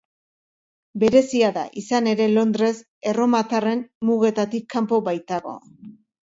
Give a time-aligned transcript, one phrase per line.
[1.01, 2.71] Berezia da, izan ere Londres
[3.11, 5.55] erromatarraren mugetatik kanpo baitago.